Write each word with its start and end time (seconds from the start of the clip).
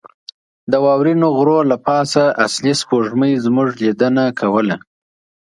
د 0.71 0.73
واورینو 0.85 1.27
غرو 1.37 1.59
له 1.71 1.77
پاسه 1.85 2.23
اصلي 2.45 2.73
سپوږمۍ 2.81 3.33
زموږ 3.45 3.67
لیدنه 3.83 4.23
کوله. 4.39 4.75